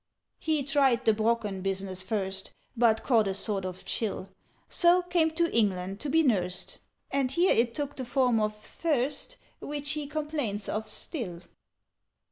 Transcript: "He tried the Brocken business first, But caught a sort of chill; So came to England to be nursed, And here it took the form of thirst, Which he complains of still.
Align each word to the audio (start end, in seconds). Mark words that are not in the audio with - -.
"He 0.39 0.63
tried 0.63 1.05
the 1.05 1.13
Brocken 1.13 1.61
business 1.61 2.01
first, 2.01 2.53
But 2.75 3.03
caught 3.03 3.27
a 3.27 3.35
sort 3.35 3.65
of 3.65 3.85
chill; 3.85 4.29
So 4.67 5.03
came 5.03 5.29
to 5.35 5.55
England 5.55 5.99
to 5.99 6.09
be 6.09 6.23
nursed, 6.23 6.79
And 7.11 7.31
here 7.31 7.53
it 7.53 7.75
took 7.75 7.95
the 7.95 8.03
form 8.05 8.39
of 8.39 8.55
thirst, 8.55 9.37
Which 9.59 9.91
he 9.91 10.07
complains 10.07 10.67
of 10.67 10.89
still. 10.89 11.41